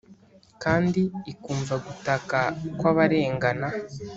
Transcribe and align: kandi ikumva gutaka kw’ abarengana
kandi 0.63 1.01
ikumva 1.31 1.73
gutaka 1.85 2.39
kw’ 2.77 2.83
abarengana 2.91 3.67